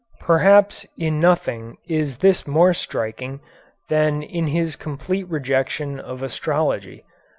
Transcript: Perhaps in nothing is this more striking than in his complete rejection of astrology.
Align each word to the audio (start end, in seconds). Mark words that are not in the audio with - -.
Perhaps 0.21 0.87
in 0.97 1.19
nothing 1.19 1.77
is 1.87 2.17
this 2.17 2.47
more 2.47 2.73
striking 2.73 3.39
than 3.87 4.23
in 4.23 4.47
his 4.47 4.75
complete 4.75 5.27
rejection 5.29 5.99
of 5.99 6.23
astrology. 6.23 7.03